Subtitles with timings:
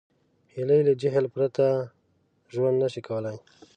[0.53, 1.65] هیلۍ له جهیل پرته
[2.53, 3.37] ژوند نشي کولی